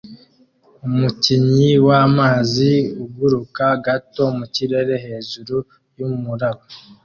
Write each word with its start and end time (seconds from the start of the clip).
umukinnyi 0.87 1.71
wamazi 1.87 2.71
uguruka 3.03 3.65
gato 3.85 4.23
mukirere 4.37 4.93
hejuru 5.05 5.55
yumuraba 5.97 6.63